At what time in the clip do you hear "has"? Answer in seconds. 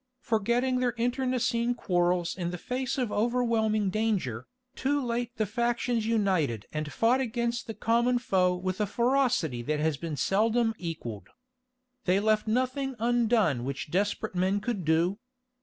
9.79-9.97